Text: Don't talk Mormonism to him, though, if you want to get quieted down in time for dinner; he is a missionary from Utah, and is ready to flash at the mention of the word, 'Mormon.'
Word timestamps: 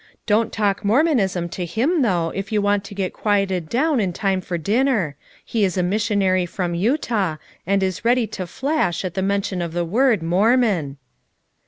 Don't 0.25 0.51
talk 0.51 0.83
Mormonism 0.83 1.47
to 1.49 1.63
him, 1.63 2.01
though, 2.01 2.31
if 2.33 2.51
you 2.51 2.59
want 2.59 2.83
to 2.85 2.95
get 2.95 3.13
quieted 3.13 3.69
down 3.69 3.99
in 3.99 4.13
time 4.13 4.41
for 4.41 4.57
dinner; 4.57 5.15
he 5.45 5.63
is 5.63 5.77
a 5.77 5.83
missionary 5.83 6.47
from 6.47 6.73
Utah, 6.73 7.35
and 7.67 7.83
is 7.83 8.03
ready 8.03 8.25
to 8.25 8.47
flash 8.47 9.05
at 9.05 9.13
the 9.13 9.21
mention 9.21 9.61
of 9.61 9.73
the 9.73 9.85
word, 9.85 10.23
'Mormon.' 10.23 10.97